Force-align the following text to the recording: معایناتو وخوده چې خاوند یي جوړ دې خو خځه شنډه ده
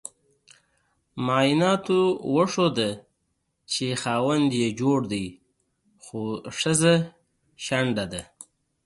معایناتو 1.25 2.01
وخوده 2.35 2.89
چې 3.71 3.85
خاوند 4.01 4.49
یي 4.61 4.67
جوړ 4.81 4.99
دې 5.11 5.25
خو 6.03 6.21
خځه 6.57 6.95
شنډه 7.65 8.05
ده 8.11 8.21